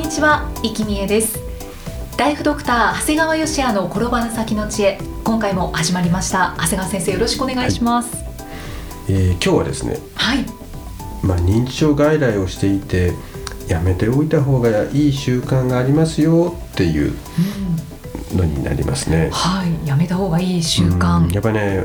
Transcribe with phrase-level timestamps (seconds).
[0.00, 1.38] にちは、生きみえです。
[2.16, 4.98] ライフドクター長谷川芳也の転ばぬ先の知恵。
[5.24, 6.54] 今回も始まりました。
[6.56, 8.24] 長谷川先生よろしくお願いします、はい、
[9.10, 10.46] えー、今日はですねはい。
[11.22, 13.12] まあ、認知症外来をしていて
[13.68, 17.14] やめておいた方がいい習慣がありますよっていう
[18.34, 19.24] のになりますね。
[19.24, 19.86] うん、はい。
[19.86, 21.84] やめた方がいい習慣、やっぱね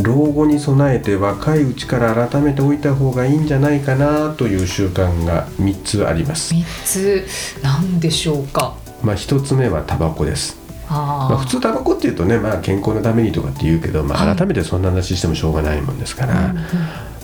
[0.00, 6.54] 老後に備えて若いうちから改めておいた方がいいんじゃないかなという習慣が3つあります。
[6.54, 7.26] 3つ
[7.62, 8.74] 何でしょうか？
[9.02, 10.58] まあ1つ目はタバコです。
[10.88, 16.54] あ、まあ、普通タバコっていうとね、まあ、健康のためにとかって言うけど、まあ、改めてそんな話してもしょうがないもんですから、はい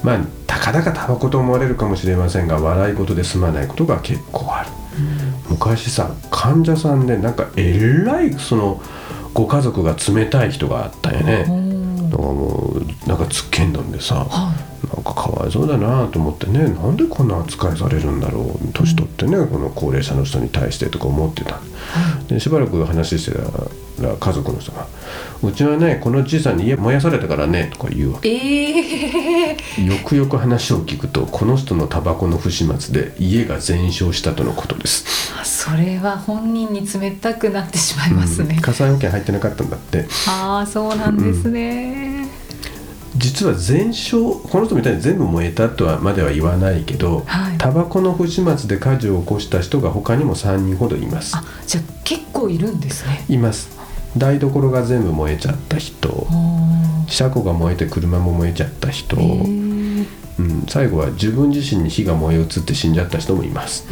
[0.04, 4.70] まあたかだかタバコと思われるかもしれませんが笑い事で済まないことが結構ある、
[5.48, 8.80] うん、昔さ患者さんでなんかえらいその
[9.34, 11.46] ご家族が冷たい人があったよね、
[12.10, 21.60] だからもうなんかつっけんどんでさ、はい、なんかかわいそうだなと思ってねなんでこんな扱いされるんだろう年取ってね、うん、この高齢者の人に対してとか思ってた、
[22.28, 23.42] でしばらく話してた
[24.02, 24.86] ら家族の人が
[25.42, 35.04] 「うちはねこのじいさんに家燃やされたからね」とか言うわけ、えー、よくよく話を聞くとこの人のタバコの不始末で家が全焼したとのことです。
[35.44, 40.06] それは本人に冷たくなってしまいますね、うん、火災保険入ってなかったんだって。
[40.26, 42.28] ああそうなんですね、
[43.14, 43.18] うん。
[43.18, 51.36] 実は全焼この人みたいに全部燃えたとはまでは言わないけど、はい、タバコの不始末で火事を起こした人が他にも3人ほどいます。
[51.36, 53.24] あじゃあ結構いるんですね。
[53.28, 53.77] います
[54.16, 56.26] 台所が全部燃えちゃった人。
[57.08, 60.06] 車庫が燃えて車も燃えちゃった人、うん、
[60.68, 63.86] 最後は自分自身に火が燃え移って死んじゃった人もいます。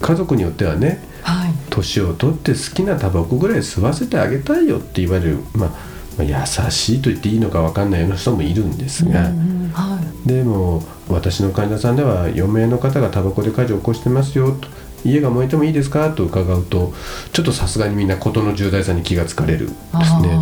[0.00, 6.34] 家族によってはね、はい、年を取って好きなタバコぐらい吸わせてあげたいよって言われるまあ優
[6.70, 14.68] しいと言っていいのか分かんないような人もいるんですが、うんはい、でも私の患者さんでは4名の方がタバコで火事を起こしてますよと
[15.04, 16.10] 家が燃えてもいいですか？
[16.10, 16.92] と伺うと
[17.32, 19.76] ちょっとさすがにみんな事の重大さに気がつかれるです
[20.20, 20.38] ね。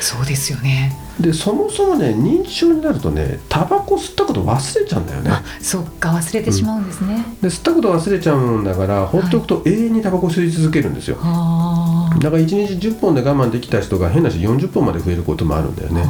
[0.00, 0.96] そうですよね。
[1.18, 5.30] でそもそもね認知症になるとねタバコ吸ったこと忘れちゃうんだよね。
[5.60, 16.04] そっか忘れてしまうんですね、うん、で吸ったこと忘れちゃうんだから放っておくと永遠にタバコ吸い続けるんですよ、はい、だから1日10本で我慢できた人が変なし40本まで増えることもあるんだよね。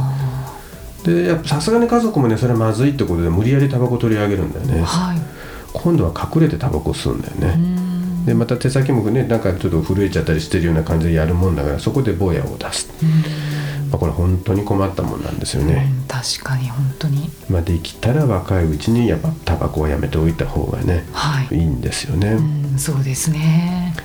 [1.03, 5.17] でやっぱさすがに家族もねそれはまずいってことで無理やりタバコ取り上げるんだよね、はい、
[5.75, 7.85] 今度は隠れてタバコ吸うんだよね。
[8.25, 12.89] でまた手先もねなんかちょっと震えちゃったりしてるような感じでやるもんだからそこで坊やを出す、
[13.91, 23.95] まあ、これ本当に困ったもんなんですよね、うん、確かに本当に、まあ、できたら若いうちにやっぱタバコをやめておいた方がね、はい、いいんですよね、うん、そうですね。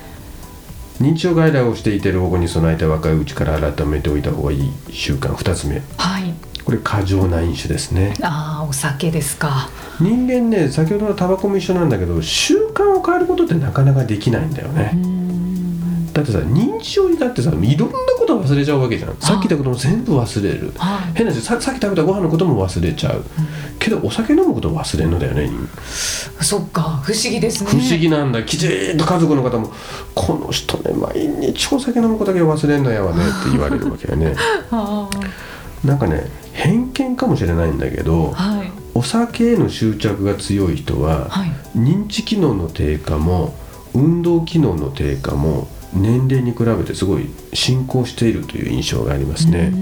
[0.99, 5.81] 認知症外来をしていて老後に備えて若いうちから改めておいた方がいい習慣2つ目。
[5.97, 8.13] はいこれ過剰な飲酒ですね。
[8.21, 9.69] ああお酒ですか。
[9.99, 14.93] 人間ね先ほどのタバコも一緒なんだけど習慣を変えることってなかなかできないんだよね。
[16.13, 19.15] だってさ認知症になってさいろんなこと忘れちゃうわけじゃん。
[19.17, 23.23] さっき言ったことも全部忘れる、はい、変な話ささっき食べたご飯のことも忘れちゃう、うん、
[23.79, 25.49] けどお酒飲むこと忘れるのだよね
[26.41, 27.69] そっか不思議ですね。
[27.69, 28.43] 不思議なんだ。
[28.43, 29.71] きちんと家族の方も
[30.13, 34.35] 「この人ね毎日お酒飲むことだけ忘れんのやわね」って言われるわけよね
[35.83, 43.55] なんかね偏見かもしれないんだけど、はい、お酒への執着が強い人は、はい、認知機能の低下も
[43.93, 49.73] 運動機能の低下も年齢に比べてすごい進行しているという印象がありますね。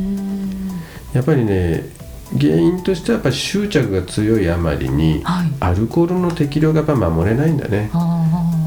[1.13, 1.89] やっぱりね
[2.37, 7.89] 原因としてはやっぱり執着が強いあまりに、はい、アルコールの適量がやっぱ守れないんだね。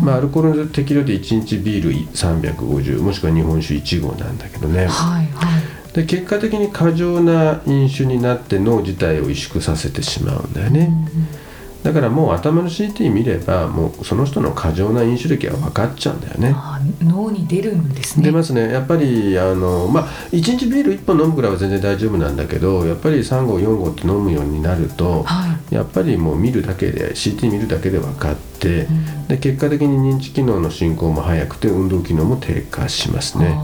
[0.02, 5.61] まあ、アルコールの適量で1日ビール350もしくは日本酒1合なんだけどね、はいはい、
[5.94, 10.90] で結果的に過剰な飲酒になって脳自体を萎縮させてしまうんだよね。
[11.14, 11.42] うん
[11.82, 16.54] だからもう頭の CT 見ればもうその人の過剰な飲酒歴は分かっちゃうんだよね。
[17.00, 18.26] 脳に出るんですね。
[18.26, 18.72] 出ますね。
[18.72, 33.58] やっぱりあのまあ1日ビール1本飲むぐらいは全然大丈夫なんだけどやっぱり3合4合って飲むようになると、はい、やっぱりもう見るだけで CT 見るだけで分かって、うん、で結果的に認知機能の進行も早くて運動機能も低下しますね。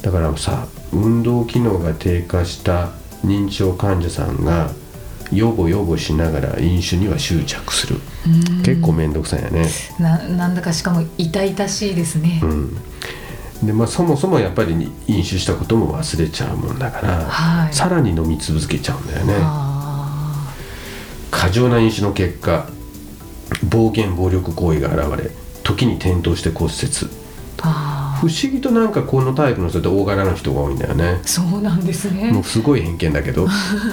[0.00, 2.90] だからさ運動機能が低下した
[3.24, 4.70] 認知症患者さんが
[5.32, 8.00] ヨボヨボしながら飲酒には執着する。
[8.64, 9.66] 結構面倒くさいよね。
[9.98, 12.76] ななんだかしかも痛々しいですね、うん。
[13.64, 14.72] でまあ、そもそもやっぱり
[15.06, 19.34] 飲酒したことも忘れちゃうもんだから、はい、さらに飲み続けちゃうんだよね。
[21.30, 22.66] 過剰な飲酒の結果
[23.68, 25.30] 暴言暴力行為が現れ
[25.64, 26.72] 時に転倒して骨折
[28.22, 31.20] 不思議となんかこのタイプの人って大柄な人が多いんだよね。
[31.24, 32.30] そうなんですね。
[32.30, 33.48] もうすごい偏見だけど。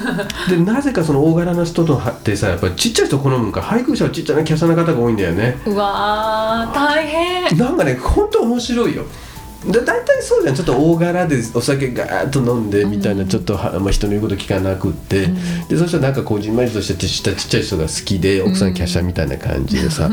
[0.48, 5.58] でなぜかその大柄な人とってさやっぱりちっちゃい人好むんか配偶者はちっちゃな華奢な方が多いんだよね。
[5.66, 7.58] うわ大変。
[7.58, 9.04] なんかね本当面白いよ
[9.66, 10.56] で大体そうじゃん。
[10.56, 20.10] ちょっと大柄でお酒ガーッと飲んでみたいな、ちょっとは、まあ、人の言うこと聞かなくって、うん、でそしたらなんかこうじんまりとしてちっちゃい人が好きで奥さん華奢みたいな感じでさ、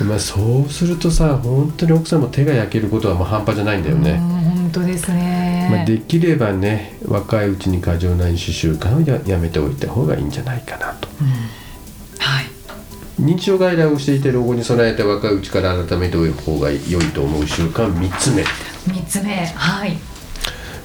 [0.00, 4.20] うん、 まあそうするとさ本当に奥さんも手が焼けることはもう半端じゃないんだよね。
[4.20, 11.11] 本当ですね、まあ、できればね若いうちに過剰な飲酒習慣をややめておいた方がいいんじゃないかなと。
[13.22, 18.42] はい認知症外来をしていて老後に備えて若いうちから改めておいた方が良いと思う習慣3つ目。
[18.42, 19.46] 3つ目。
[19.46, 19.96] はい。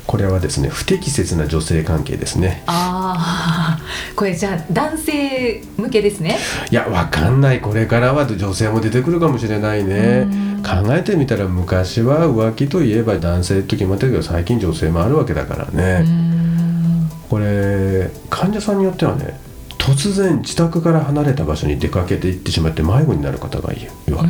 [0.06, 2.64] これはですね不適切な女性関係ですね。
[2.68, 3.82] ああ
[4.16, 6.38] これじゃあ男性向けですね。
[6.72, 7.60] いやわかんない。
[7.60, 10.28] これからは女性も出てくるかもしれないね。
[10.64, 16.06] 考えてみたら昔は浮気といえば男性と決まってるけど最近女性もあるわけだからね。
[17.30, 19.47] これ患者さんによってはね
[19.88, 24.30] 突然自宅から離れた場所に出かけていってしまって迷子になる方がいるわけ、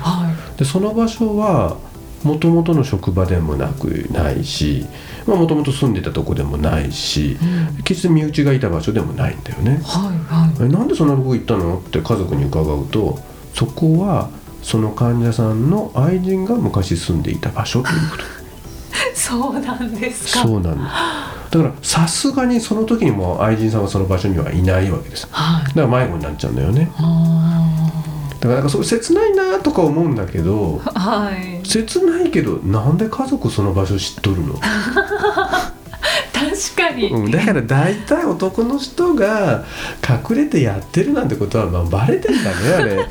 [0.00, 1.76] はい、でその場所は
[2.24, 4.84] もともとの職場でもなくないし
[5.24, 7.38] もともと住んでたとこでもないし、
[7.76, 10.12] うん、決して身内がいた場所でもないんだよね、は
[10.58, 13.20] いはい、なんでそんなとこ行ったのって家族に伺うと
[13.54, 14.30] そこは
[14.62, 18.24] その患者さんの愛人が昔住んでいた場所ということ。
[19.14, 20.42] そうなんですか。
[20.42, 26.90] そうなんですだからさすがにその時にも愛人さんはその場所にはいないわけです、はい、だから迷子になっちゃうんだよね。
[28.40, 34.54] だからなんかそう切ないなとか思うんだけど、はい、切ないけどなんで家族その場所知っとるの？
[36.32, 39.64] 確かに、うん、だから大体男の人が
[40.06, 43.08] 隠れてやってるなんてことはまあバレてんだねあれ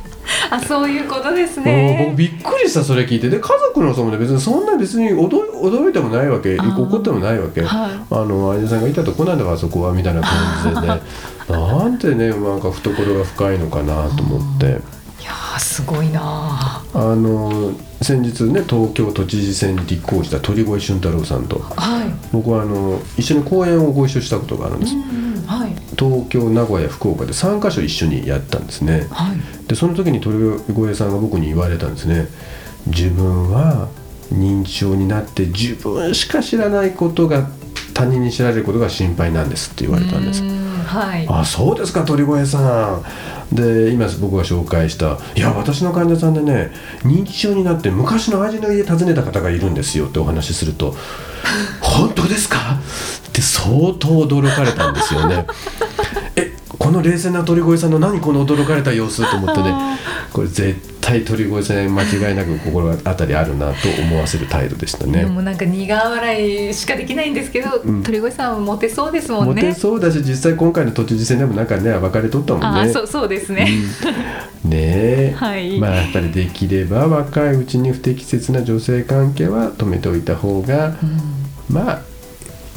[0.50, 2.06] あそういうことですね。
[2.08, 3.30] 僕びっくりしたそれ聞いて。
[3.30, 11.02] で家族の層もね別にそんな別に驚いてもないわけ怒ってもないわけ、はい、あの相手さんがいたとこなんだからそこはみたいな感じでね。
[11.50, 14.80] なんてねなんか懐が深いのかなと思って。
[15.22, 17.72] いやすごいなあの
[18.02, 24.96] 先日ね東京都知事選に立候補した鳥越俊太郎さんと、はい、僕はあの一緒に講演をご一緒したことがあるんです、
[25.48, 30.38] はい、東京名古屋福岡で3か所一緒にやったんですね、はい、でその時に鳥
[30.70, 32.28] 越さんが僕に言われたんですね。
[32.88, 33.90] 自分は
[34.32, 37.50] 認知症になって自分しか知らないことが
[37.94, 40.44] 他人に知られることが心配なんですって言われたんです。
[40.86, 42.60] はい、あそうですか鳥越さ
[42.98, 43.04] ん。
[43.52, 46.72] で今僕が紹介したいや私の患者さんでね
[47.04, 50.96] 認知症になって昔の味の家訪ねた方がいるんですよってお話しすると
[51.80, 52.80] 本当ですか？
[53.28, 55.46] って相当驚かれたんですよね。
[56.36, 59.74] えこの冷静な鳥越さんの何この驚かれた様子と思ってね
[60.34, 65.20] これ絶対鳥越さん間違いなく心当たりあるなと思わせる態度でしたね。
[65.20, 69.62] でもなんか苦笑いしかできないんですけど、うん、鳥越さんはモテそうですもんね。
[69.62, 72.68] モテそうだし実際今回の都知事選でもなんかね暴かれとったもんね。
[72.82, 73.68] あそうそうですね、
[74.64, 81.20] うん、ねえ、はい、まあやっぱりできれば若いうちに不適切な女性関係は止めておいた方が、うん、
[81.70, 82.02] まあ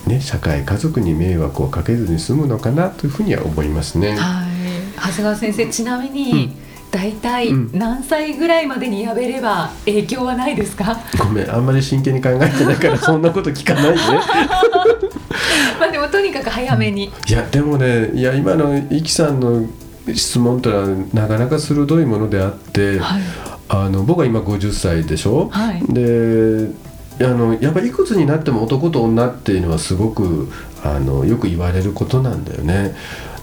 [0.07, 4.17] ね、社会家族に迷惑をかけずに済むのかなというふうには思いますね。
[4.17, 4.49] はい、
[4.97, 6.57] 長谷川先生ちなみに、
[6.91, 13.99] 大体何歳ぐらいまでにやめれば影響はないですか、ごめんあんまり真剣に考えてないからそんなこと聞かないで。
[15.79, 19.67] まあでもとにかく早めに、いやでもねいや今のイキさんの
[20.15, 23.23] 質問というのはなかなか鋭いものであって、はい、
[23.69, 26.71] あの僕は今50歳でしょ、はい、で
[27.21, 30.51] あのやっぱりいくつになっても男と女っていうのはすごく
[30.83, 32.95] あのよく言われることなんだよね。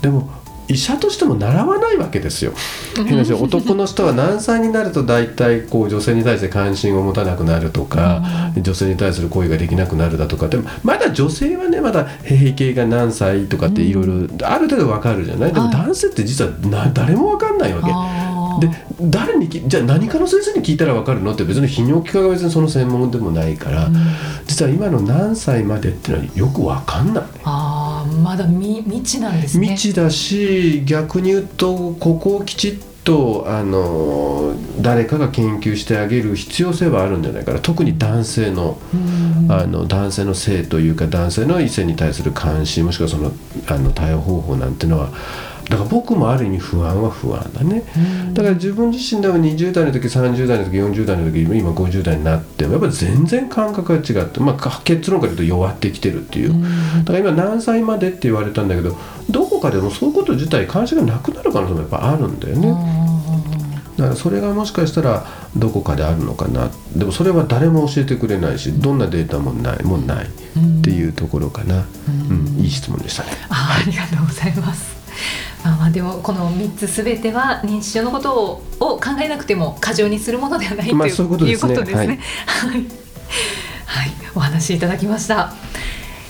[0.01, 0.29] でも
[0.67, 2.53] 医者としても習わないわけですよ。
[2.95, 10.47] 変な話男の人は何歳になると大体こう女性に対して関心を持たなくなるとか、女性に対する行為ができなくなるだとか。
[10.47, 14.13] でもまだ女性はねまだ閉経が何歳とかっていろいろ
[14.47, 17.87] ある程度わかるじゃない、でも男性って実はな誰もわかんないわけ。
[18.55, 18.69] で
[19.01, 21.33] 誰にじゃあ何かの先生に聞いたら分かるの？
[21.33, 23.95] って別に泌尿器科が別にその専門でもないから、うん、
[24.47, 27.23] 実は今の何歳までっていうのはよく分かんない。
[28.25, 29.67] あまだ未知なんですね。
[29.67, 38.79] 未知だし逆に言うとここをきちっとあの誰かが研究してあげる必要性はあるんじゃないかな特に男性の
[39.47, 43.31] あの男性の性というか男性の異性に対する関心もしくはその
[43.67, 45.09] あの対応方法なんていうのは
[45.69, 47.83] だから僕もある意味不安は不安だね、
[48.33, 56.53] だから自分自身でも20代の時30代の時40代の時今50代になってもやっぱり全然感覚が違って、まあ、結論から言うと弱ってきてるっていう、
[56.99, 58.95] だから今何歳までって言われたんだけど
[59.29, 63.05] どこかでもそういうこと自体関心がなくなる可能性もやっぱあるんだよね。
[63.97, 70.29] だからそれがもしかしたらどこかであるのかなでもそれは誰も教えてくれないしどんなデータもないもないっ
[70.83, 71.85] ていうところかな、
[72.29, 73.29] うん、うん、いい質問でしたね。
[73.49, 74.95] あありがとうございます
[75.65, 81.67] まあ、まあでもこの3つすべては認知症のことをを考えなくても過剰にするものではないということです
[82.05, 82.19] ね。
[82.45, 82.85] はい、
[83.85, 85.53] はい、お話しいただきました。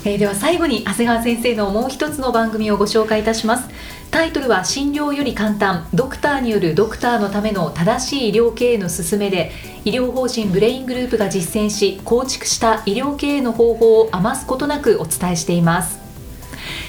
[0.06, 3.68] えー、では最後に長谷川先生のもう一つの番組をご紹介いたします。
[4.10, 5.88] タイトルは診療より簡単。
[5.94, 9.52] ドクターによるドクターのための正しい医療経営の勧めで
[9.84, 16.05] 医療法人ブレイングループが実践し構築した医療経営の方法を余すことなくお伝えしています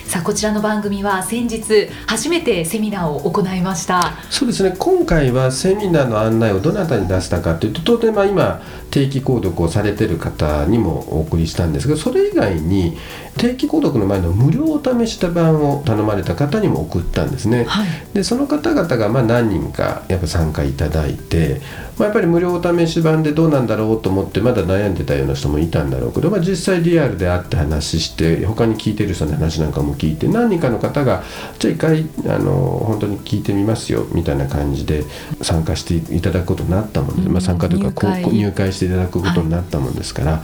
[0.06, 4.12] さあこちらの番組は先日初めてセミナーを行いました。
[4.30, 4.74] そうですね。
[4.78, 12.96] 今回はセミナーの案内をどなたに出したかというと当然まあ今定期購読をされてる方にもお送りしたんですがそれ以外に
[13.36, 21.60] 定期購読の前の無料お試した版を頼まれた方にも送ったんですね、はい、でその方々がまあ何人かやっぱ参加いただいて、
[21.98, 31.22] まあ、やっぱり無料お試し版でどうなんだろうと思ってまだ悩んでたような人もいたんだろうけど、まあ、実際リアルで会って話して他に聞いてる人の話なんかも聞いて何人かの方が
[31.58, 32.52] じゃあ一回あの
[32.86, 35.04] 本当に聞いてみますよみたいな感じで
[35.42, 38.36] 参加していただくことになったもんで、まあ、参加というか入会。
[38.36, 40.38] 入会していただくことになったもんですから、は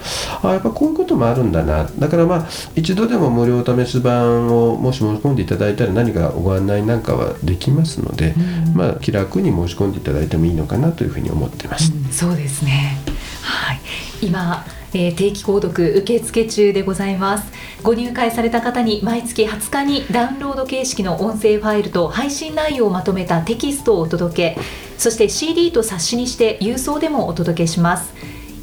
[0.45, 1.89] い、あやっぱこういうこともあるんだな。
[1.99, 11.93] だからまあ一度でも無料試し版をもし申し込んでいただいたら何かご案内なんかはできますので、うん、まあ、気楽に申し込んでいただいてもいいのかなというふうに思思ってます。
[11.93, 12.99] うん、そうですね、
[13.43, 13.81] はい、
[14.23, 17.51] 今えー、定期購読受付中でございます。
[17.83, 24.61] ご入会された方に毎月20日にダウンロード形式の音声ファイルと配信内容をまとめたテキストをお届け
[24.99, 28.13] そして CD と冊子にして郵送でもお届けします。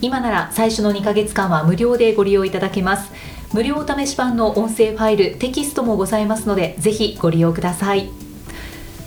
[0.01, 3.12] 今なら最初の2ヶ月間は無料でご利用いただけます。
[3.51, 8.28] 無料お試し版の音声ファイルテキストもございますのでぜひご利用ください。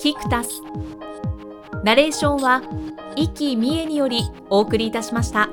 [0.00, 0.62] キクタス
[1.84, 2.62] ナレーションは
[3.16, 5.50] 生きみえによりお送りいたしました。